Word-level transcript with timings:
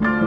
Willkommen 0.00 0.22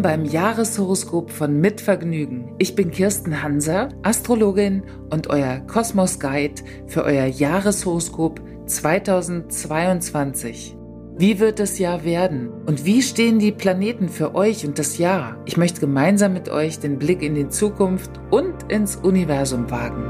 beim 0.00 0.24
Jahreshoroskop 0.24 1.30
von 1.30 1.60
Mitvergnügen. 1.60 2.54
Ich 2.58 2.74
bin 2.74 2.90
Kirsten 2.90 3.42
Hanser, 3.42 3.90
Astrologin 4.02 4.84
und 5.10 5.26
euer 5.26 5.58
Kosmos 5.66 6.18
Guide 6.18 6.62
für 6.86 7.04
euer 7.04 7.26
Jahreshoroskop 7.26 8.40
2022. 8.64 10.78
Wie 11.18 11.38
wird 11.38 11.60
das 11.60 11.78
Jahr 11.78 12.04
werden? 12.04 12.50
Und 12.66 12.84
wie 12.84 13.00
stehen 13.00 13.38
die 13.38 13.50
Planeten 13.50 14.10
für 14.10 14.34
euch 14.34 14.66
und 14.66 14.78
das 14.78 14.98
Jahr? 14.98 15.40
Ich 15.46 15.56
möchte 15.56 15.80
gemeinsam 15.80 16.34
mit 16.34 16.50
euch 16.50 16.78
den 16.78 16.98
Blick 16.98 17.22
in 17.22 17.34
die 17.34 17.48
Zukunft 17.48 18.10
und 18.30 18.70
ins 18.70 18.96
Universum 18.96 19.70
wagen. 19.70 20.04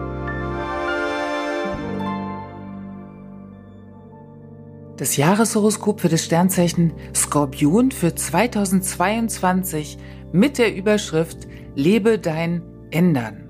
Das 4.97 5.17
Jahreshoroskop 5.17 6.01
für 6.01 6.09
das 6.09 6.25
Sternzeichen 6.25 6.93
Skorpion 7.15 7.93
für 7.93 8.13
2022 8.13 9.99
mit 10.33 10.59
der 10.59 10.75
Überschrift 10.75 11.47
Lebe 11.77 12.19
dein 12.19 12.63
Ändern. 12.91 13.47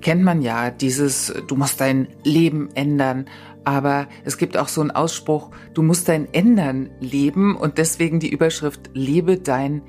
Kennt 0.00 0.22
man 0.22 0.40
ja 0.40 0.70
dieses, 0.70 1.34
du 1.46 1.56
musst 1.56 1.80
dein 1.80 2.08
Leben 2.24 2.70
ändern, 2.74 3.26
aber 3.64 4.08
es 4.24 4.38
gibt 4.38 4.56
auch 4.56 4.68
so 4.68 4.80
einen 4.80 4.90
Ausspruch, 4.90 5.50
du 5.74 5.82
musst 5.82 6.08
dein 6.08 6.32
Ändern 6.32 6.90
leben 7.00 7.56
und 7.56 7.78
deswegen 7.78 8.20
die 8.20 8.30
Überschrift 8.30 8.90
Lebe 8.94 9.38
dein 9.38 9.82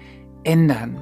Ändern. 0.43 1.02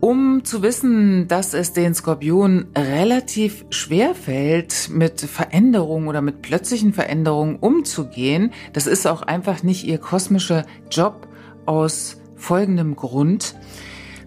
Um 0.00 0.44
zu 0.44 0.62
wissen, 0.62 1.28
dass 1.28 1.54
es 1.54 1.72
den 1.72 1.94
Skorpion 1.94 2.66
relativ 2.76 3.64
schwer 3.70 4.14
fällt, 4.14 4.90
mit 4.90 5.22
Veränderungen 5.22 6.08
oder 6.08 6.20
mit 6.20 6.42
plötzlichen 6.42 6.92
Veränderungen 6.92 7.56
umzugehen, 7.56 8.52
das 8.74 8.86
ist 8.86 9.06
auch 9.06 9.22
einfach 9.22 9.62
nicht 9.62 9.84
ihr 9.84 9.96
kosmischer 9.96 10.66
Job 10.90 11.26
aus 11.64 12.20
folgendem 12.36 12.96
Grund. 12.96 13.54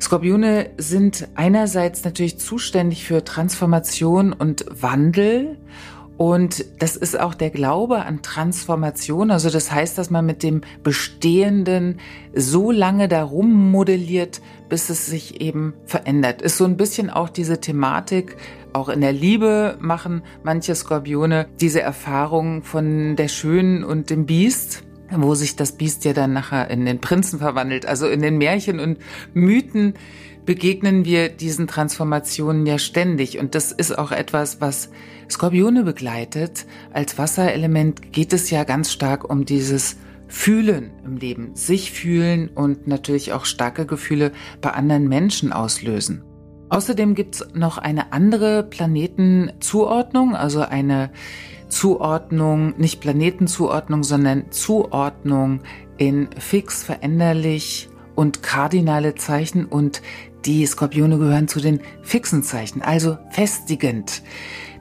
Skorpione 0.02 0.72
sind 0.78 1.28
einerseits 1.36 2.04
natürlich 2.04 2.40
zuständig 2.40 3.06
für 3.06 3.24
Transformation 3.24 4.34
und 4.34 4.66
Wandel 4.70 5.60
und 6.18 6.66
das 6.80 6.96
ist 6.96 7.20
auch 7.20 7.36
der 7.36 7.52
Glaube 7.52 8.04
an 8.04 8.24
Transformation. 8.24 9.30
Also 9.30 9.52
das 9.52 9.72
heißt, 9.72 9.98
dass 9.98 10.10
man 10.10 10.26
mit 10.26 10.42
dem 10.42 10.62
Bestehenden 10.84 12.00
so 12.34 12.72
lange 12.72 13.08
darum 13.08 13.72
modelliert, 13.72 14.42
bis 14.68 14.90
es 14.90 15.06
sich 15.06 15.42
eben 15.42 15.74
verändert. 15.86 16.42
Ist 16.42 16.58
so 16.58 16.66
ein 16.66 16.76
bisschen 16.76 17.12
auch 17.12 17.30
diese 17.30 17.62
Thematik, 17.62 18.36
auch 18.74 18.90
in 18.90 19.02
der 19.02 19.14
Liebe 19.14 19.78
machen 19.80 20.24
manche 20.44 20.74
Skorpione 20.74 21.48
diese 21.62 21.82
Erfahrung 21.82 22.64
von 22.64 23.16
der 23.16 23.28
Schönen 23.28 23.84
und 23.84 24.10
dem 24.10 24.26
Biest 24.26 24.84
wo 25.10 25.36
sich 25.36 25.56
das 25.56 25.72
Biest 25.72 26.04
ja 26.04 26.12
dann 26.12 26.34
nachher 26.34 26.70
in 26.70 26.86
den 26.86 27.00
Prinzen 27.00 27.40
verwandelt. 27.40 27.86
Also 27.86 28.08
in 28.08 28.22
den 28.22 28.38
Märchen 28.38 28.82
und 28.82 28.98
Mythen 29.34 29.94
begegnen 30.48 31.06
wir 31.06 31.30
diesen 31.30 31.68
Transformationen 31.68 32.66
ja 32.66 32.80
ständig. 32.80 33.38
Und 33.38 33.54
das 33.54 33.72
ist 33.72 33.96
auch 33.96 34.12
etwas, 34.12 34.62
was 34.62 34.90
Skorpione 35.30 35.84
begleitet. 35.84 36.66
Als 36.92 37.20
Wasserelement 37.20 38.14
geht 38.14 38.34
es 38.34 38.50
ja 38.50 38.64
ganz 38.64 38.92
stark 38.92 39.30
um 39.30 39.46
dieses 39.46 39.98
Fühlen 40.30 40.92
im 41.06 41.18
Leben, 41.18 41.54
sich 41.54 41.92
fühlen 41.92 42.50
und 42.50 42.88
natürlich 42.88 43.34
auch 43.34 43.46
starke 43.46 43.86
Gefühle 43.86 44.32
bei 44.62 44.72
anderen 44.72 45.08
Menschen 45.08 45.52
auslösen. 45.52 46.24
Außerdem 46.70 47.14
gibt's 47.14 47.46
noch 47.54 47.78
eine 47.78 48.14
andere 48.14 48.64
Planetenzuordnung, 48.64 50.36
also 50.36 50.62
eine 50.62 51.12
Zuordnung, 51.68 52.74
nicht 52.78 53.02
Planetenzuordnung, 53.02 54.04
sondern 54.04 54.50
Zuordnung 54.52 55.62
in 55.98 56.30
fix, 56.38 56.84
veränderlich 56.84 57.90
und 58.18 58.42
kardinale 58.42 59.14
Zeichen 59.14 59.66
und 59.66 60.02
die 60.48 60.66
Skorpione 60.66 61.18
gehören 61.18 61.48
zu 61.48 61.60
den 61.60 61.82
fixen 62.02 62.42
Zeichen, 62.42 62.82
also 62.82 63.18
festigend. 63.30 64.24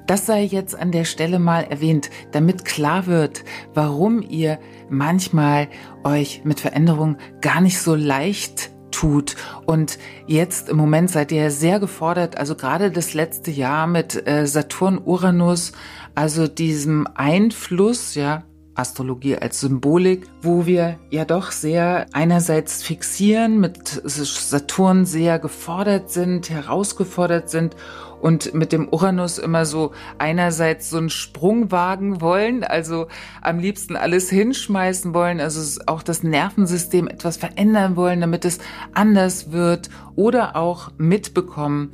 Das 0.07 0.25
sei 0.25 0.45
jetzt 0.45 0.79
an 0.79 0.93
der 0.93 1.05
Stelle 1.05 1.41
mal 1.41 1.65
erwähnt, 1.65 2.11
damit 2.31 2.65
klar 2.65 3.07
wird, 3.07 3.43
warum 3.75 4.23
ihr 4.23 4.61
manchmal 4.89 5.69
euch 6.05 6.43
mit 6.45 6.61
Veränderung 6.61 7.17
gar 7.41 7.61
nicht 7.61 7.81
so 7.81 7.97
leicht 7.97 8.71
tut. 8.93 9.35
Und 9.67 9.99
jetzt 10.29 10.69
im 10.69 10.77
Moment 10.77 11.11
seid 11.11 11.33
ihr 11.33 11.51
sehr 11.51 11.81
gefordert, 11.81 12.39
also 12.39 12.55
gerade 12.55 12.93
das 12.93 13.15
letzte 13.15 13.51
Jahr 13.51 13.89
mit 13.89 14.27
äh, 14.29 14.47
Saturn, 14.47 15.01
Uranus, 15.05 15.73
also 16.15 16.47
diesem 16.47 17.09
Einfluss, 17.15 18.15
ja, 18.15 18.45
Astrologie 18.77 19.37
als 19.37 19.61
Symbolik, 19.61 20.27
wo 20.43 20.67
wir 20.67 20.99
ja 21.11 21.25
doch 21.25 21.51
sehr 21.51 22.07
einerseits 22.13 22.83
fixieren, 22.83 23.59
mit 23.59 24.03
Saturn 24.05 25.05
sehr 25.07 25.39
gefordert 25.39 26.11
sind, 26.11 26.51
herausgefordert 26.51 27.51
sind 27.51 27.75
und 28.21 28.55
mit 28.55 28.73
dem 28.73 28.89
Uranus 28.89 29.39
immer 29.39 29.65
so 29.65 29.93
einerseits 30.19 30.91
so 30.91 30.99
einen 30.99 31.11
Sprung 31.11 31.71
wagen 31.71 32.21
wollen, 32.21 32.65
also 32.65 33.09
am 33.43 33.59
liebsten 33.59 33.97
alles 33.97 34.31
hinschmeißen 34.31 35.15
wollen, 35.15 35.41
also 35.41 35.81
auch 35.87 36.03
das 36.03 36.23
Nervensystem 36.23 37.09
etwas 37.09 37.37
verändern 37.37 37.97
wollen, 37.97 38.21
damit 38.21 38.45
es 38.45 38.59
anders 38.95 39.53
wird 39.53 39.91
oder 40.15 40.57
auch 40.57 40.91
mitbekommen, 40.99 41.93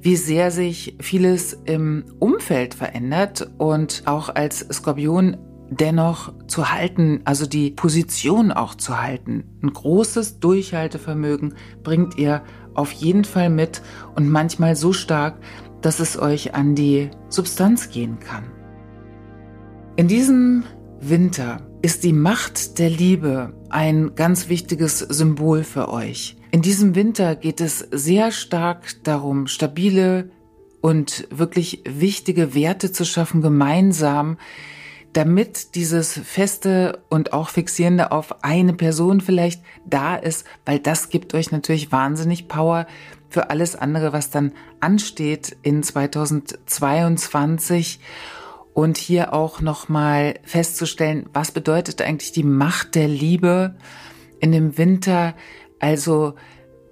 wie 0.00 0.16
sehr 0.16 0.50
sich 0.50 0.96
vieles 1.00 1.56
im 1.64 2.04
Umfeld 2.18 2.74
verändert 2.74 3.50
und 3.58 4.02
auch 4.06 4.34
als 4.34 4.66
Skorpion 4.72 5.36
dennoch 5.76 6.32
zu 6.46 6.70
halten, 6.70 7.20
also 7.24 7.46
die 7.46 7.70
Position 7.70 8.52
auch 8.52 8.74
zu 8.74 9.00
halten. 9.00 9.44
Ein 9.62 9.72
großes 9.72 10.40
Durchhaltevermögen 10.40 11.54
bringt 11.82 12.18
ihr 12.18 12.42
auf 12.74 12.92
jeden 12.92 13.24
Fall 13.24 13.50
mit 13.50 13.82
und 14.14 14.28
manchmal 14.28 14.76
so 14.76 14.92
stark, 14.92 15.38
dass 15.80 16.00
es 16.00 16.18
euch 16.18 16.54
an 16.54 16.74
die 16.74 17.10
Substanz 17.28 17.90
gehen 17.90 18.18
kann. 18.20 18.44
In 19.96 20.08
diesem 20.08 20.64
Winter 21.00 21.66
ist 21.82 22.04
die 22.04 22.12
Macht 22.12 22.78
der 22.78 22.88
Liebe 22.88 23.52
ein 23.68 24.14
ganz 24.14 24.48
wichtiges 24.48 25.00
Symbol 25.00 25.64
für 25.64 25.88
euch. 25.90 26.36
In 26.50 26.62
diesem 26.62 26.94
Winter 26.94 27.34
geht 27.34 27.60
es 27.60 27.80
sehr 27.90 28.30
stark 28.30 29.02
darum, 29.04 29.46
stabile 29.46 30.30
und 30.80 31.26
wirklich 31.30 31.82
wichtige 31.88 32.54
Werte 32.54 32.92
zu 32.92 33.04
schaffen, 33.04 33.40
gemeinsam, 33.40 34.36
damit 35.12 35.74
dieses 35.74 36.12
feste 36.12 37.02
und 37.08 37.32
auch 37.32 37.48
fixierende 37.50 38.12
auf 38.12 38.44
eine 38.44 38.72
Person 38.72 39.20
vielleicht 39.20 39.62
da 39.84 40.14
ist, 40.16 40.46
weil 40.64 40.78
das 40.78 41.10
gibt 41.10 41.34
euch 41.34 41.50
natürlich 41.52 41.92
wahnsinnig 41.92 42.48
Power 42.48 42.86
für 43.28 43.50
alles 43.50 43.76
andere, 43.76 44.12
was 44.12 44.30
dann 44.30 44.52
ansteht 44.80 45.56
in 45.62 45.82
2022 45.82 48.00
und 48.74 48.96
hier 48.96 49.34
auch 49.34 49.60
nochmal 49.60 50.34
festzustellen, 50.44 51.28
was 51.32 51.50
bedeutet 51.50 52.00
eigentlich 52.00 52.30
die 52.32 52.44
Macht 52.44 52.94
der 52.94 53.08
Liebe 53.08 53.74
in 54.40 54.52
dem 54.52 54.78
Winter, 54.78 55.34
also 55.78 56.34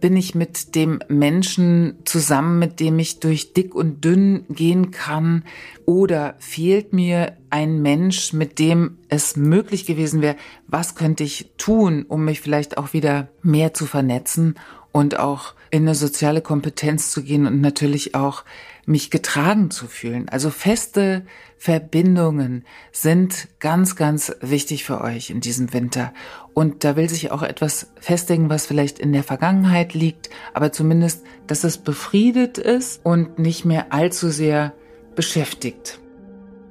bin 0.01 0.17
ich 0.17 0.35
mit 0.35 0.75
dem 0.75 1.01
Menschen 1.09 1.99
zusammen, 2.05 2.59
mit 2.59 2.81
dem 2.81 2.99
ich 2.99 3.21
durch 3.21 3.53
dick 3.53 3.75
und 3.75 4.05
dünn 4.05 4.45
gehen 4.49 4.91
kann? 4.91 5.45
Oder 5.87 6.35
fehlt 6.39 6.93
mir 6.93 7.37
ein 7.51 7.83
Mensch, 7.83 8.33
mit 8.33 8.59
dem 8.59 8.99
es 9.09 9.37
möglich 9.37 9.87
gewesen 9.87 10.23
wäre? 10.23 10.37
Was 10.67 10.95
könnte 10.95 11.25
ich 11.25 11.53
tun, 11.59 12.05
um 12.09 12.25
mich 12.25 12.41
vielleicht 12.41 12.79
auch 12.79 12.93
wieder 12.93 13.29
mehr 13.43 13.75
zu 13.75 13.87
vernetzen 13.87 14.55
und 14.93 15.19
auch 15.19 15.55
in 15.71 15.83
eine 15.83 15.95
soziale 15.95 16.41
Kompetenz 16.41 17.11
zu 17.11 17.23
gehen 17.23 17.47
und 17.47 17.61
natürlich 17.61 18.15
auch 18.15 18.45
mich 18.87 19.11
getragen 19.11 19.71
zu 19.71 19.87
fühlen. 19.87 20.29
Also 20.29 20.51
feste 20.51 21.23
Verbindungen 21.57 22.65
sind 22.91 23.49
ganz, 23.61 23.95
ganz 23.95 24.35
wichtig 24.41 24.85
für 24.85 25.01
euch 25.01 25.31
in 25.31 25.41
diesem 25.41 25.73
Winter. 25.73 26.13
Und 26.55 26.83
da 26.83 26.97
will 26.97 27.09
sich 27.09 27.31
auch 27.31 27.43
etwas 27.43 27.93
festigen, 28.01 28.51
was 28.51 28.67
vielleicht 28.67 28.99
in 28.99 29.13
der 29.13 29.23
Vergangenheit 29.23 29.95
liegt, 29.95 30.31
aber 30.55 30.73
zumindest, 30.73 31.25
dass 31.47 31.63
es 31.63 31.79
befriedet 31.79 32.59
ist 32.59 33.05
und 33.05 33.39
nicht 33.39 33.65
mehr 33.65 33.93
allzu 33.93 34.31
sehr 34.31 34.73
beschäftigt. 35.15 36.01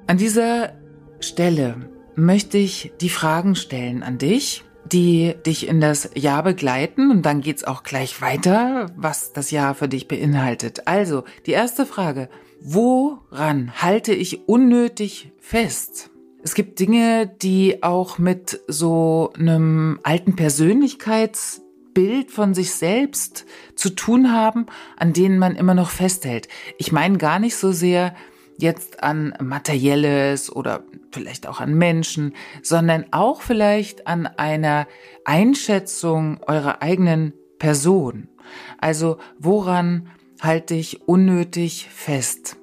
An 0.07 0.17
dieser 0.17 0.73
Stelle 1.21 1.89
möchte 2.15 2.57
ich 2.57 2.91
die 2.99 3.09
Fragen 3.09 3.55
stellen 3.55 4.03
an 4.03 4.17
dich 4.17 4.65
die 4.91 5.35
dich 5.45 5.67
in 5.67 5.81
das 5.81 6.09
Jahr 6.15 6.43
begleiten 6.43 7.11
und 7.11 7.23
dann 7.23 7.41
geht's 7.41 7.63
auch 7.63 7.83
gleich 7.83 8.21
weiter, 8.21 8.91
was 8.95 9.33
das 9.33 9.51
Jahr 9.51 9.75
für 9.75 9.87
dich 9.87 10.07
beinhaltet. 10.07 10.87
Also, 10.87 11.23
die 11.45 11.51
erste 11.51 11.85
Frage, 11.85 12.29
woran 12.61 13.71
halte 13.81 14.13
ich 14.13 14.47
unnötig 14.47 15.31
fest? 15.39 16.09
Es 16.41 16.55
gibt 16.55 16.79
Dinge, 16.79 17.27
die 17.41 17.83
auch 17.83 18.17
mit 18.17 18.61
so 18.67 19.31
einem 19.37 19.99
alten 20.03 20.35
Persönlichkeitsbild 20.35 21.69
Bild 21.93 22.31
von 22.31 22.53
sich 22.53 22.71
selbst 22.71 23.45
zu 23.75 23.89
tun 23.89 24.31
haben, 24.31 24.67
an 24.95 25.11
denen 25.11 25.37
man 25.37 25.55
immer 25.55 25.73
noch 25.73 25.89
festhält. 25.89 26.47
Ich 26.77 26.91
meine 26.91 27.17
gar 27.17 27.39
nicht 27.39 27.55
so 27.55 27.71
sehr 27.71 28.15
jetzt 28.61 29.03
an 29.03 29.33
materielles 29.41 30.53
oder 30.53 30.83
vielleicht 31.11 31.47
auch 31.47 31.59
an 31.59 31.73
Menschen, 31.73 32.33
sondern 32.61 33.05
auch 33.11 33.41
vielleicht 33.41 34.07
an 34.07 34.27
einer 34.27 34.87
Einschätzung 35.25 36.39
eurer 36.45 36.81
eigenen 36.81 37.33
Person. 37.57 38.27
Also 38.79 39.17
woran 39.37 40.09
halte 40.41 40.75
ich 40.75 41.07
unnötig 41.07 41.87
fest? 41.89 42.57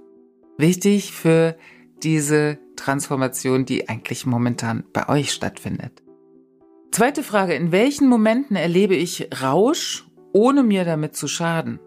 Wichtig 0.59 1.13
für 1.13 1.57
diese 2.03 2.59
Transformation, 2.77 3.65
die 3.65 3.89
eigentlich 3.89 4.27
momentan 4.27 4.85
bei 4.93 5.09
euch 5.09 5.33
stattfindet. 5.33 6.03
Zweite 6.93 7.23
Frage, 7.23 7.55
in 7.55 7.73
welchen 7.73 8.09
Momenten 8.09 8.57
erlebe 8.57 8.95
ich 8.95 9.29
Rausch, 9.43 10.07
ohne 10.33 10.63
mir 10.63 10.85
damit 10.85 11.17
zu 11.17 11.29
schaden? 11.29 11.79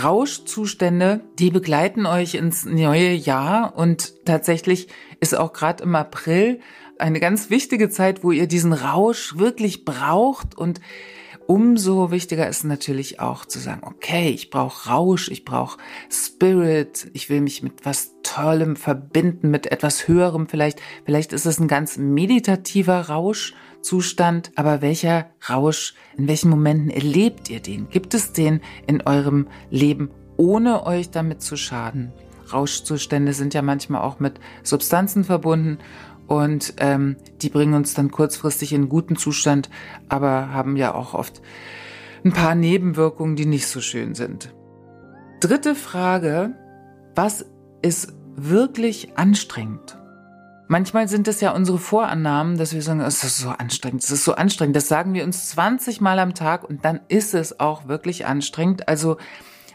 Rauschzustände, 0.00 1.20
die 1.38 1.50
begleiten 1.50 2.06
euch 2.06 2.34
ins 2.34 2.64
neue 2.64 3.12
Jahr. 3.12 3.76
Und 3.76 4.24
tatsächlich 4.24 4.88
ist 5.20 5.36
auch 5.36 5.52
gerade 5.52 5.84
im 5.84 5.94
April 5.94 6.60
eine 6.98 7.20
ganz 7.20 7.50
wichtige 7.50 7.88
Zeit, 7.88 8.24
wo 8.24 8.32
ihr 8.32 8.46
diesen 8.46 8.72
Rausch 8.72 9.36
wirklich 9.38 9.84
braucht. 9.84 10.56
Und 10.56 10.80
umso 11.46 12.10
wichtiger 12.10 12.48
ist 12.48 12.64
natürlich 12.64 13.20
auch 13.20 13.44
zu 13.44 13.58
sagen, 13.58 13.82
okay, 13.84 14.30
ich 14.30 14.50
brauche 14.50 14.88
Rausch, 14.90 15.28
ich 15.28 15.44
brauche 15.44 15.78
Spirit, 16.10 17.08
ich 17.12 17.28
will 17.28 17.40
mich 17.40 17.62
mit 17.62 17.84
was 17.84 18.14
Tollem 18.22 18.76
verbinden, 18.76 19.50
mit 19.50 19.70
etwas 19.70 20.08
Höherem 20.08 20.48
vielleicht. 20.48 20.80
Vielleicht 21.04 21.32
ist 21.32 21.46
es 21.46 21.60
ein 21.60 21.68
ganz 21.68 21.98
meditativer 21.98 23.02
Rauschzustand, 23.84 24.52
aber 24.56 24.80
welcher 24.80 25.26
Rausch, 25.48 25.94
in 26.16 26.26
welchen 26.26 26.48
Momenten 26.48 26.88
erlebt 26.88 27.50
ihr 27.50 27.60
den? 27.60 27.90
Gibt 27.90 28.14
es 28.14 28.32
den 28.32 28.60
in 28.86 29.02
eurem 29.02 29.46
Leben, 29.68 30.10
ohne 30.38 30.86
euch 30.86 31.10
damit 31.10 31.42
zu 31.42 31.56
schaden? 31.56 32.10
Rauschzustände 32.50 33.34
sind 33.34 33.52
ja 33.52 33.60
manchmal 33.60 34.00
auch 34.00 34.20
mit 34.20 34.40
Substanzen 34.62 35.22
verbunden 35.22 35.78
und 36.26 36.74
ähm, 36.78 37.16
die 37.42 37.50
bringen 37.50 37.74
uns 37.74 37.92
dann 37.92 38.10
kurzfristig 38.10 38.72
in 38.72 38.88
guten 38.88 39.16
Zustand, 39.16 39.68
aber 40.08 40.50
haben 40.50 40.76
ja 40.76 40.94
auch 40.94 41.12
oft 41.12 41.42
ein 42.24 42.32
paar 42.32 42.54
Nebenwirkungen, 42.54 43.36
die 43.36 43.46
nicht 43.46 43.66
so 43.66 43.82
schön 43.82 44.14
sind. 44.14 44.54
Dritte 45.40 45.74
Frage, 45.74 46.54
was 47.14 47.44
ist 47.82 48.14
wirklich 48.34 49.18
anstrengend? 49.18 49.98
Manchmal 50.66 51.08
sind 51.08 51.28
es 51.28 51.40
ja 51.40 51.52
unsere 51.52 51.78
Vorannahmen, 51.78 52.56
dass 52.56 52.72
wir 52.72 52.80
sagen, 52.80 53.00
es 53.00 53.22
ist 53.22 53.38
so 53.38 53.50
anstrengend, 53.50 54.02
es 54.02 54.10
ist 54.10 54.24
so 54.24 54.34
anstrengend. 54.34 54.76
Das 54.76 54.88
sagen 54.88 55.12
wir 55.12 55.24
uns 55.24 55.50
20 55.50 56.00
Mal 56.00 56.18
am 56.18 56.34
Tag 56.34 56.64
und 56.64 56.84
dann 56.84 57.00
ist 57.08 57.34
es 57.34 57.60
auch 57.60 57.86
wirklich 57.86 58.26
anstrengend. 58.26 58.88
Also, 58.88 59.18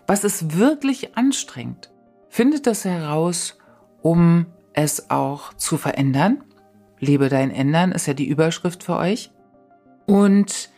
was 0.07 0.23
ist 0.23 0.57
wirklich 0.57 1.15
anstrengend? 1.15 1.91
Findet 2.29 2.65
das 2.65 2.85
heraus, 2.85 3.57
um 4.01 4.47
es 4.73 5.11
auch 5.11 5.53
zu 5.53 5.77
verändern. 5.77 6.43
Lebe 6.99 7.29
dein 7.29 7.51
Ändern 7.51 7.91
ist 7.91 8.07
ja 8.07 8.13
die 8.13 8.27
Überschrift 8.27 8.83
für 8.83 8.97
euch. 8.97 9.31
Und 10.05 10.69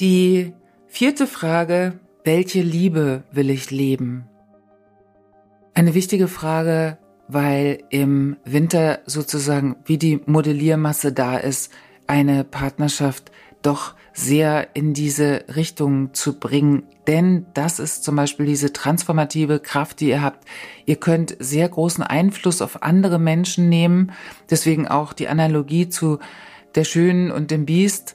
die 0.00 0.54
vierte 0.88 1.26
Frage, 1.28 2.00
welche 2.24 2.62
Liebe 2.62 3.22
will 3.30 3.50
ich 3.50 3.70
leben? 3.70 4.28
Eine 5.74 5.94
wichtige 5.94 6.28
Frage, 6.28 6.98
weil 7.32 7.84
im 7.90 8.36
Winter 8.44 9.00
sozusagen 9.06 9.76
wie 9.84 9.98
die 9.98 10.20
Modelliermasse 10.26 11.12
da 11.12 11.36
ist, 11.36 11.72
eine 12.06 12.44
Partnerschaft 12.44 13.30
doch 13.62 13.94
sehr 14.12 14.68
in 14.74 14.92
diese 14.92 15.44
Richtung 15.54 16.12
zu 16.12 16.38
bringen. 16.38 16.82
Denn 17.06 17.46
das 17.54 17.78
ist 17.78 18.04
zum 18.04 18.16
Beispiel 18.16 18.46
diese 18.46 18.72
transformative 18.72 19.58
Kraft, 19.58 20.00
die 20.00 20.10
ihr 20.10 20.22
habt. 20.22 20.46
Ihr 20.84 20.96
könnt 20.96 21.36
sehr 21.38 21.68
großen 21.68 22.04
Einfluss 22.04 22.60
auf 22.60 22.82
andere 22.82 23.18
Menschen 23.18 23.68
nehmen. 23.68 24.12
Deswegen 24.50 24.86
auch 24.86 25.12
die 25.12 25.28
Analogie 25.28 25.88
zu 25.88 26.18
der 26.74 26.84
Schönen 26.84 27.30
und 27.30 27.50
dem 27.50 27.64
Biest. 27.66 28.14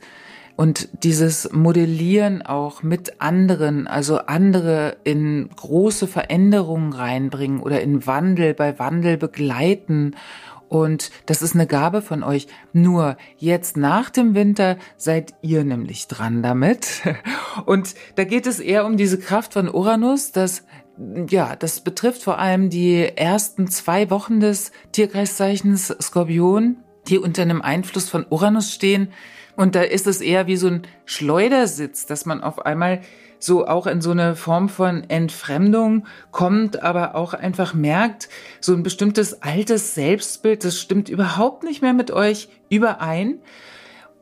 Und 0.58 0.90
dieses 1.04 1.54
Modellieren 1.54 2.42
auch 2.42 2.84
mit 2.84 3.22
anderen, 3.22 3.88
also 3.88 4.18
andere 4.18 4.98
in 5.06 5.50
große 5.56 6.08
Veränderungen 6.08 6.92
reinbringen 6.92 7.62
oder 7.62 7.80
in 7.82 8.06
Wandel, 8.06 8.54
bei 8.54 8.78
Wandel 8.78 9.18
begleiten 9.18 10.16
und 10.70 11.12
das 11.26 11.42
ist 11.42 11.56
eine 11.56 11.68
Gabe 11.68 12.02
von 12.02 12.24
euch. 12.24 12.48
Nur 12.74 13.18
jetzt 13.38 13.78
nach 13.78 14.10
dem 14.10 14.36
Winter 14.36 14.78
seid 14.98 15.34
ihr 15.42 15.64
nämlich 15.64 16.08
dran 16.08 16.44
damit. 16.44 17.04
Und 17.66 17.96
da 18.16 18.24
geht 18.26 18.48
es 18.48 18.60
eher 18.60 18.86
um 18.86 18.98
diese 18.98 19.18
Kraft 19.18 19.54
von 19.54 19.70
Uranus, 19.70 20.32
dass 20.32 20.64
ja, 21.30 21.56
das 21.56 21.82
betrifft 21.82 22.24
vor 22.24 22.40
allem 22.40 22.70
die 22.70 23.04
ersten 23.16 23.68
zwei 23.68 24.10
Wochen 24.10 24.40
des 24.40 24.72
Tierkreiszeichens 24.94 25.96
Skorpion, 26.02 26.78
die 27.08 27.20
unter 27.20 27.44
einem 27.44 27.62
Einfluss 27.62 28.10
von 28.10 28.26
Uranus 28.28 28.74
stehen. 28.74 29.10
Und 29.58 29.74
da 29.74 29.82
ist 29.82 30.06
es 30.06 30.22
eher 30.22 30.46
wie 30.46 30.56
so 30.56 30.68
ein 30.68 30.84
Schleudersitz, 31.06 32.06
dass 32.06 32.26
man 32.26 32.42
auf 32.42 32.66
einmal 32.66 33.02
so 33.40 33.68
auch 33.68 33.88
in 33.88 34.02
so 34.02 34.12
eine 34.12 34.36
Form 34.36 34.70
von 34.70 35.04
Entfremdung 35.10 36.06
kommt, 36.32 36.84
aber 36.84 37.16
auch 37.16 37.34
einfach 37.34 37.74
merkt, 37.74 38.30
so 38.62 38.74
ein 38.74 38.84
bestimmtes 38.84 39.42
altes 39.42 39.96
Selbstbild, 39.96 40.64
das 40.64 40.80
stimmt 40.80 41.10
überhaupt 41.10 41.64
nicht 41.64 41.82
mehr 41.82 41.94
mit 41.94 42.12
euch 42.12 42.50
überein. 42.70 43.40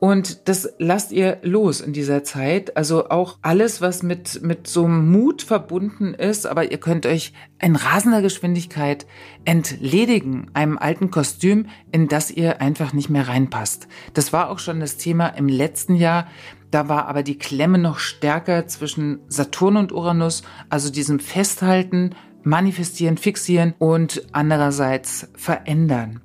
Und 0.06 0.46
das 0.48 0.72
lasst 0.78 1.10
ihr 1.10 1.38
los 1.42 1.80
in 1.80 1.92
dieser 1.92 2.22
Zeit. 2.22 2.76
Also 2.76 3.08
auch 3.08 3.40
alles, 3.42 3.80
was 3.80 4.04
mit, 4.04 4.40
mit 4.40 4.68
so 4.68 4.84
einem 4.84 5.10
Mut 5.10 5.42
verbunden 5.42 6.14
ist, 6.14 6.46
aber 6.46 6.70
ihr 6.70 6.78
könnt 6.78 7.06
euch 7.06 7.32
in 7.60 7.74
rasender 7.74 8.22
Geschwindigkeit 8.22 9.04
entledigen, 9.44 10.48
einem 10.54 10.78
alten 10.78 11.10
Kostüm, 11.10 11.66
in 11.90 12.06
das 12.06 12.30
ihr 12.30 12.60
einfach 12.60 12.92
nicht 12.92 13.10
mehr 13.10 13.26
reinpasst. 13.26 13.88
Das 14.14 14.32
war 14.32 14.48
auch 14.50 14.60
schon 14.60 14.78
das 14.78 14.96
Thema 14.96 15.26
im 15.26 15.48
letzten 15.48 15.96
Jahr. 15.96 16.28
Da 16.70 16.88
war 16.88 17.08
aber 17.08 17.24
die 17.24 17.38
Klemme 17.38 17.78
noch 17.78 17.98
stärker 17.98 18.68
zwischen 18.68 19.18
Saturn 19.26 19.76
und 19.76 19.90
Uranus, 19.90 20.44
also 20.68 20.88
diesem 20.88 21.18
Festhalten, 21.18 22.14
Manifestieren, 22.44 23.16
Fixieren 23.16 23.74
und 23.80 24.24
andererseits 24.30 25.26
verändern. 25.34 26.20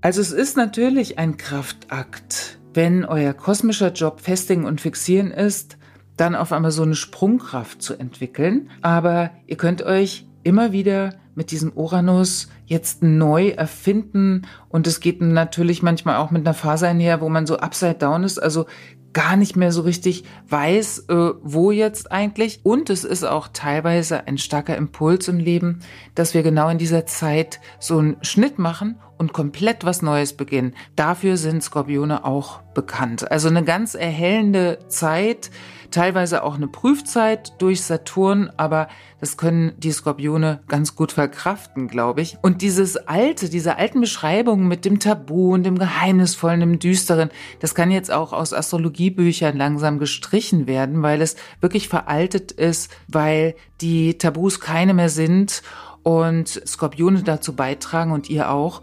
Also 0.00 0.20
es 0.20 0.32
ist 0.32 0.56
natürlich 0.56 1.16
ein 1.16 1.36
Kraftakt, 1.36 2.57
wenn 2.74 3.04
euer 3.04 3.32
kosmischer 3.32 3.92
Job 3.92 4.20
Festigen 4.20 4.64
und 4.64 4.80
Fixieren 4.80 5.30
ist, 5.30 5.78
dann 6.16 6.34
auf 6.34 6.52
einmal 6.52 6.70
so 6.70 6.82
eine 6.82 6.94
Sprungkraft 6.94 7.80
zu 7.80 7.94
entwickeln. 7.94 8.70
Aber 8.82 9.30
ihr 9.46 9.56
könnt 9.56 9.82
euch 9.82 10.26
immer 10.42 10.72
wieder 10.72 11.14
mit 11.34 11.50
diesem 11.52 11.72
Uranus 11.72 12.48
jetzt 12.66 13.02
neu 13.02 13.50
erfinden 13.50 14.42
und 14.68 14.88
es 14.88 14.98
geht 14.98 15.20
natürlich 15.20 15.82
manchmal 15.82 16.16
auch 16.16 16.32
mit 16.32 16.44
einer 16.44 16.54
Phase 16.54 16.88
einher, 16.88 17.20
wo 17.20 17.28
man 17.28 17.46
so 17.46 17.58
upside 17.58 17.94
down 17.94 18.24
ist, 18.24 18.38
also 18.38 18.66
gar 19.12 19.36
nicht 19.36 19.56
mehr 19.56 19.72
so 19.72 19.82
richtig 19.82 20.24
weiß, 20.48 21.06
äh, 21.08 21.30
wo 21.42 21.70
jetzt 21.70 22.12
eigentlich. 22.12 22.60
Und 22.64 22.90
es 22.90 23.04
ist 23.04 23.24
auch 23.24 23.48
teilweise 23.52 24.26
ein 24.26 24.38
starker 24.38 24.76
Impuls 24.76 25.28
im 25.28 25.38
Leben, 25.38 25.80
dass 26.14 26.34
wir 26.34 26.42
genau 26.42 26.68
in 26.68 26.78
dieser 26.78 27.06
Zeit 27.06 27.60
so 27.78 27.98
einen 27.98 28.16
Schnitt 28.22 28.58
machen 28.58 28.96
und 29.18 29.32
komplett 29.32 29.84
was 29.84 30.02
Neues 30.02 30.32
beginnen. 30.32 30.74
Dafür 30.96 31.36
sind 31.36 31.62
Skorpione 31.62 32.24
auch 32.24 32.60
bekannt. 32.74 33.30
Also 33.30 33.48
eine 33.48 33.64
ganz 33.64 33.94
erhellende 33.94 34.78
Zeit, 34.88 35.50
teilweise 35.90 36.44
auch 36.44 36.54
eine 36.54 36.68
Prüfzeit 36.68 37.60
durch 37.60 37.82
Saturn, 37.82 38.50
aber 38.56 38.88
das 39.20 39.36
können 39.36 39.72
die 39.78 39.90
Skorpione 39.90 40.60
ganz 40.68 40.94
gut 40.94 41.12
verkraften, 41.12 41.88
glaube 41.88 42.20
ich. 42.20 42.36
Und 42.42 42.62
dieses 42.62 42.96
alte, 42.96 43.48
diese 43.48 43.76
alten 43.76 44.00
Beschreibungen 44.00 44.68
mit 44.68 44.84
dem 44.84 45.00
Tabu 45.00 45.54
und 45.54 45.64
dem 45.64 45.78
Geheimnisvollen, 45.78 46.60
dem 46.60 46.78
Düsteren, 46.78 47.30
das 47.60 47.74
kann 47.74 47.90
jetzt 47.90 48.12
auch 48.12 48.32
aus 48.32 48.52
Astrologiebüchern 48.52 49.56
langsam 49.56 49.98
gestrichen 49.98 50.66
werden, 50.66 51.02
weil 51.02 51.20
es 51.20 51.36
wirklich 51.60 51.88
veraltet 51.88 52.52
ist, 52.52 52.92
weil 53.08 53.54
die 53.80 54.18
Tabus 54.18 54.60
keine 54.60 54.94
mehr 54.94 55.08
sind 55.08 55.62
und 56.08 56.48
Skorpione 56.66 57.22
dazu 57.22 57.54
beitragen 57.54 58.12
und 58.12 58.30
ihr 58.30 58.50
auch, 58.50 58.80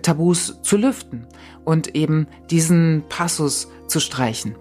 Tabus 0.00 0.62
zu 0.62 0.76
lüften 0.76 1.26
und 1.64 1.96
eben 1.96 2.28
diesen 2.52 3.02
Passus 3.08 3.68
zu 3.88 3.98
streichen. 3.98 4.54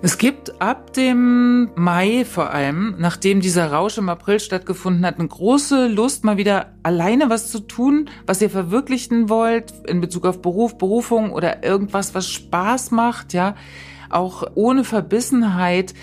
Es 0.00 0.16
gibt 0.16 0.62
ab 0.62 0.92
dem 0.92 1.72
Mai 1.74 2.24
vor 2.24 2.50
allem, 2.50 2.94
nachdem 2.98 3.40
dieser 3.40 3.72
Rausch 3.72 3.98
im 3.98 4.08
April 4.08 4.38
stattgefunden 4.38 5.04
hat, 5.04 5.18
eine 5.18 5.26
große 5.26 5.88
Lust, 5.88 6.22
mal 6.22 6.36
wieder 6.36 6.72
alleine 6.84 7.30
was 7.30 7.50
zu 7.50 7.58
tun, 7.58 8.08
was 8.26 8.40
ihr 8.40 8.48
verwirklichen 8.48 9.28
wollt 9.28 9.72
in 9.88 10.00
Bezug 10.00 10.26
auf 10.26 10.40
Beruf, 10.40 10.78
Berufung 10.78 11.32
oder 11.32 11.64
irgendwas, 11.64 12.14
was 12.14 12.28
Spaß 12.28 12.92
macht, 12.92 13.32
ja. 13.32 13.56
Auch 14.08 14.44
ohne 14.54 14.84
Verbissenheit 14.84 15.94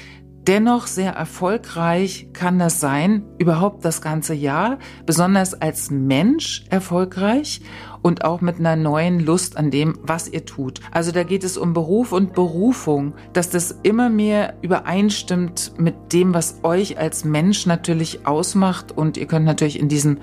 Dennoch 0.48 0.88
sehr 0.88 1.12
erfolgreich 1.12 2.30
kann 2.32 2.58
das 2.58 2.80
sein, 2.80 3.26
überhaupt 3.38 3.84
das 3.84 4.02
ganze 4.02 4.34
Jahr, 4.34 4.80
besonders 5.06 5.54
als 5.54 5.92
Mensch 5.92 6.64
erfolgreich 6.70 7.60
und 8.02 8.24
auch 8.24 8.40
mit 8.40 8.58
einer 8.58 8.78
neuen 8.78 9.20
Lust 9.20 9.58
an 9.58 9.72
dem, 9.72 10.00
was 10.04 10.30
ihr 10.30 10.46
tut. 10.46 10.80
Also 10.92 11.12
da 11.12 11.24
geht 11.24 11.44
es 11.44 11.58
um 11.58 11.74
Beruf 11.74 12.14
und 12.14 12.32
Berufung, 12.32 13.14
dass 13.34 13.50
das 13.50 13.78
immer 13.84 14.10
mehr 14.10 14.56
übereinstimmt 14.62 15.74
mit 15.78 16.14
dem, 16.14 16.34
was 16.34 16.64
euch 16.64 16.98
als 16.98 17.26
Mensch 17.26 17.66
natürlich 17.66 18.26
ausmacht 18.26 18.94
und 18.94 19.18
ihr 19.18 19.26
könnt 19.28 19.46
natürlich 19.46 19.78
in 19.78 19.90
diesem 19.90 20.20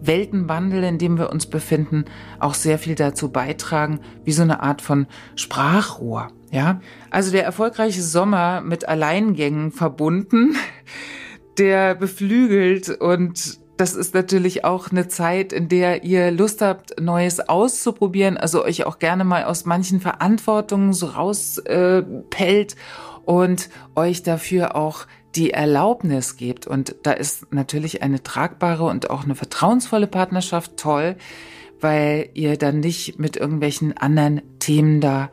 Weltenwandel, 0.00 0.82
in 0.82 0.98
dem 0.98 1.18
wir 1.18 1.30
uns 1.30 1.46
befinden, 1.46 2.04
auch 2.40 2.54
sehr 2.54 2.80
viel 2.80 2.96
dazu 2.96 3.30
beitragen, 3.30 4.00
wie 4.24 4.32
so 4.32 4.42
eine 4.42 4.60
Art 4.60 4.82
von 4.82 5.06
Sprachrohr. 5.36 6.32
Ja, 6.50 6.80
also 7.10 7.30
der 7.30 7.44
erfolgreiche 7.44 8.02
Sommer 8.02 8.62
mit 8.62 8.88
Alleingängen 8.88 9.70
verbunden, 9.70 10.56
der 11.58 11.94
beflügelt 11.94 12.88
und 12.88 13.58
das 13.78 13.94
ist 13.94 14.12
natürlich 14.12 14.64
auch 14.64 14.90
eine 14.90 15.06
Zeit, 15.06 15.52
in 15.52 15.68
der 15.68 16.02
ihr 16.02 16.32
Lust 16.32 16.62
habt, 16.62 17.00
Neues 17.00 17.38
auszuprobieren, 17.48 18.36
also 18.36 18.64
euch 18.64 18.84
auch 18.84 18.98
gerne 18.98 19.24
mal 19.24 19.44
aus 19.44 19.66
manchen 19.66 20.00
Verantwortungen 20.00 20.92
so 20.92 21.06
rauspellt 21.06 22.72
äh, 22.72 22.76
und 23.24 23.68
euch 23.94 24.24
dafür 24.24 24.74
auch 24.74 25.06
die 25.36 25.52
Erlaubnis 25.52 26.36
gibt. 26.36 26.66
Und 26.66 26.96
da 27.04 27.12
ist 27.12 27.52
natürlich 27.52 28.02
eine 28.02 28.22
tragbare 28.22 28.84
und 28.84 29.10
auch 29.10 29.22
eine 29.22 29.36
vertrauensvolle 29.36 30.08
Partnerschaft 30.08 30.76
toll, 30.76 31.14
weil 31.80 32.30
ihr 32.34 32.56
dann 32.56 32.80
nicht 32.80 33.20
mit 33.20 33.36
irgendwelchen 33.36 33.96
anderen 33.96 34.42
Themen 34.58 35.00
da 35.00 35.30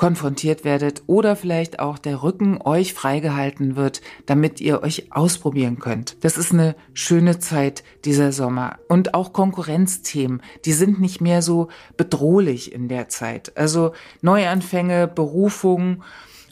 konfrontiert 0.00 0.64
werdet 0.64 1.02
oder 1.08 1.36
vielleicht 1.36 1.78
auch 1.78 1.98
der 1.98 2.22
Rücken 2.22 2.58
euch 2.62 2.94
freigehalten 2.94 3.76
wird, 3.76 4.00
damit 4.24 4.58
ihr 4.58 4.82
euch 4.82 5.12
ausprobieren 5.12 5.78
könnt. 5.78 6.16
Das 6.24 6.38
ist 6.38 6.54
eine 6.54 6.74
schöne 6.94 7.38
Zeit 7.38 7.84
dieser 8.06 8.32
Sommer. 8.32 8.78
Und 8.88 9.12
auch 9.12 9.34
Konkurrenzthemen, 9.34 10.40
die 10.64 10.72
sind 10.72 11.02
nicht 11.02 11.20
mehr 11.20 11.42
so 11.42 11.68
bedrohlich 11.98 12.72
in 12.72 12.88
der 12.88 13.10
Zeit. 13.10 13.54
Also 13.58 13.92
Neuanfänge, 14.22 15.06
Berufungen, 15.06 16.02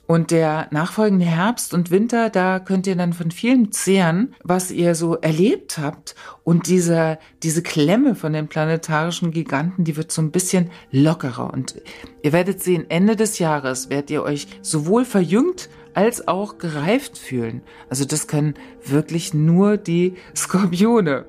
und 0.09 0.31
der 0.31 0.69
nachfolgende 0.71 1.27
Herbst 1.27 1.75
und 1.75 1.91
Winter, 1.91 2.31
da 2.31 2.61
könnt 2.61 2.87
ihr 2.87 2.97
dann 2.97 3.13
von 3.13 3.31
vielem 3.31 3.73
zehren, 3.73 4.35
was 4.43 4.71
ihr 4.71 4.95
so 4.95 5.17
erlebt 5.17 5.77
habt. 5.77 6.15
Und 6.45 6.67
diese, 6.67 7.19
diese 7.43 7.63
Klemme 7.63 8.15
von 8.15 8.33
den 8.33 8.49
planetarischen 8.49 9.33
Giganten, 9.33 9.85
die 9.85 9.99
wird 9.99 10.11
so 10.11 10.23
ein 10.23 10.31
bisschen 10.31 10.71
lockerer. 10.91 11.53
Und 11.53 11.75
ihr 12.23 12.33
werdet 12.33 12.63
sehen, 12.63 12.87
Ende 12.89 13.17
des 13.17 13.39
Jahres 13.39 13.91
werdet 13.91 14.11
ihr 14.11 14.23
euch 14.23 14.49
sowohl 14.63 15.05
verjüngt 15.05 15.69
als 15.93 16.27
auch 16.27 16.57
gereift 16.57 17.19
fühlen. 17.19 17.61
Also 17.91 18.07
das 18.07 18.27
können 18.27 18.55
wirklich 18.87 19.35
nur 19.35 19.77
die 19.77 20.15
Skorpione. 20.35 21.27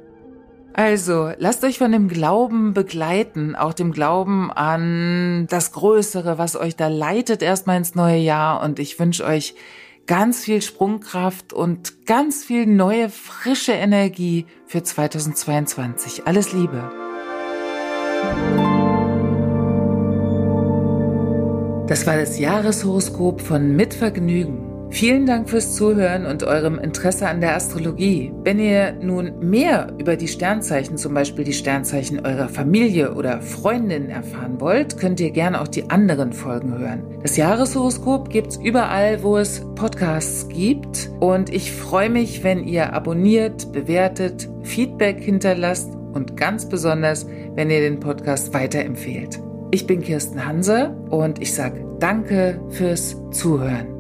Also, 0.80 1.34
lasst 1.38 1.66
euch 1.66 1.78
von 1.78 1.92
dem 1.92 2.08
Glauben 2.08 2.74
begleiten, 2.74 3.54
auch 3.54 3.74
dem 3.74 3.92
Glauben 3.92 4.50
an 4.50 5.46
das 5.50 5.74
Größere, 5.74 6.38
was 6.38 6.56
euch 6.56 6.78
da 6.78 6.88
leitet 6.88 7.42
erstmal 7.42 7.76
ins 7.76 7.96
neue 7.96 8.16
Jahr. 8.16 8.64
Und 8.64 8.80
ich 8.80 8.98
wünsche 8.98 9.26
euch 9.26 9.56
ganz 10.08 10.46
viel 10.46 10.62
Sprungkraft 10.62 11.52
und 11.52 12.06
ganz 12.06 12.46
viel 12.46 12.66
neue, 12.66 13.10
frische 13.10 13.74
Energie 13.74 14.46
für 14.68 14.82
2022. 14.82 16.26
Alles 16.26 16.54
Liebe. 16.54 16.90
Das 21.90 22.08
war 22.08 22.16
das 22.16 22.40
Jahreshoroskop 22.40 23.42
von 23.42 23.76
Mitvergnügen. 23.76 24.69
Vielen 24.92 25.28
Dank 25.28 25.50
fürs 25.50 25.76
Zuhören 25.76 26.26
und 26.26 26.44
eurem 26.44 26.80
Interesse 26.80 27.28
an 27.28 27.42
der 27.42 27.56
Astrologie. 27.56 28.34
Wenn 28.44 28.60
ihr 28.60 28.94
nun 28.94 29.40
mehr 29.40 29.94
über 30.00 30.16
die 30.16 30.28
Sternzeichen, 30.28 30.98
zum 30.98 31.14
Beispiel 31.14 31.46
die 31.46 31.54
Sternzeichen 31.54 32.26
eurer 32.26 32.50
Familie 32.50 33.14
oder 33.14 33.40
Freundin 33.42 34.10
erfahren 34.10 34.60
wollt, 34.60 34.98
könnt 34.98 35.20
ihr 35.20 35.30
gerne 35.30 35.62
auch 35.62 35.68
die 35.68 35.90
anderen 35.92 36.34
Folgen 36.34 36.78
hören. 36.78 37.04
Das 37.22 37.38
Jahreshoroskop 37.38 38.30
gibt's 38.30 38.58
überall, 38.58 39.22
wo 39.22 39.38
es 39.38 39.64
Podcasts 39.76 40.50
gibt. 40.50 41.12
Und 41.20 41.54
ich 41.54 41.72
freue 41.72 42.10
mich, 42.10 42.44
wenn 42.44 42.64
ihr 42.64 42.92
abonniert, 42.92 43.72
bewertet, 43.72 44.50
Feedback 44.64 45.20
hinterlasst 45.22 45.94
und 46.14 46.36
ganz 46.36 46.68
besonders, 46.68 47.28
wenn 47.56 47.70
ihr 47.70 47.82
den 47.82 48.00
Podcast 48.00 48.54
weiterempfehlt. 48.54 49.40
Ich 49.72 49.86
bin 49.86 50.02
Kirsten 50.02 50.46
Hanse 50.46 50.98
und 51.12 51.40
ich 51.40 51.54
sage 51.54 51.86
Danke 52.00 52.60
fürs 52.70 53.18
Zuhören. 53.32 53.99